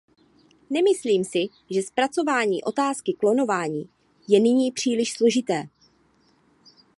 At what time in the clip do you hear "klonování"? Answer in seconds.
3.13-3.89